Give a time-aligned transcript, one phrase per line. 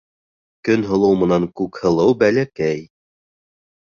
[0.67, 2.83] Көнһылыу менән Күкһылыу бәләкәй.